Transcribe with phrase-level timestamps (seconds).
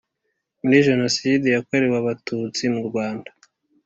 [0.61, 3.29] muri Jenoside yakorewe abatutsi mu Rwanda